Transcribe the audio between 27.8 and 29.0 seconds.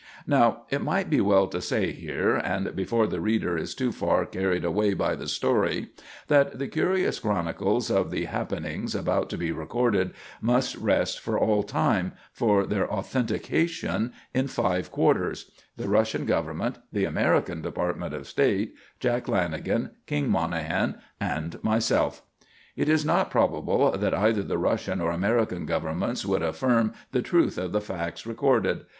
facts recorded.